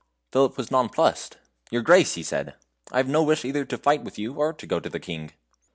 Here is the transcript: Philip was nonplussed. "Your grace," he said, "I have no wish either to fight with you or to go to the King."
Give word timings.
Philip 0.31 0.57
was 0.57 0.71
nonplussed. 0.71 1.37
"Your 1.69 1.83
grace," 1.83 2.15
he 2.15 2.23
said, 2.23 2.55
"I 2.91 2.97
have 2.97 3.07
no 3.07 3.21
wish 3.21 3.45
either 3.45 3.65
to 3.65 3.77
fight 3.77 4.01
with 4.03 4.17
you 4.17 4.33
or 4.33 4.51
to 4.51 4.65
go 4.65 4.79
to 4.79 4.89
the 4.89 4.99
King." 4.99 5.31